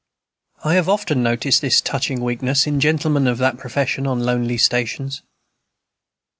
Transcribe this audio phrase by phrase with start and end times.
[0.63, 5.21] I have often noticed this touching weakness, in gentlemen of that profession, on lonely stations.